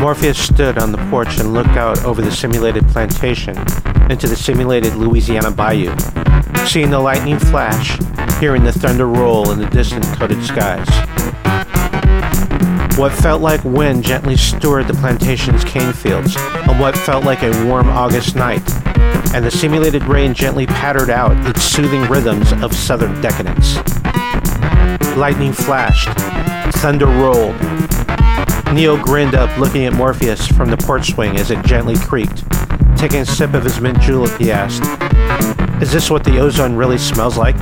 [0.00, 3.54] Morpheus stood on the porch and looked out over the simulated plantation
[4.10, 5.94] into the simulated Louisiana bayou,
[6.66, 7.98] seeing the lightning flash,
[8.40, 10.88] hearing the thunder roll in the distant coated skies.
[12.98, 16.34] What felt like wind gently stirred the plantation's cane fields
[16.66, 18.66] on what felt like a warm August night,
[19.34, 23.76] and the simulated rain gently pattered out its soothing rhythms of southern decadence.
[25.14, 26.08] Lightning flashed,
[26.78, 27.89] thunder rolled.
[28.72, 32.44] Neo grinned up, looking at Morpheus from the porch swing as it gently creaked.
[32.96, 34.84] Taking a sip of his mint julep, he asked,
[35.82, 37.56] Is this what the ozone really smells like?